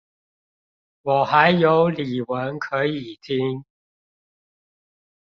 [1.03, 3.63] 我還有李玟可以聽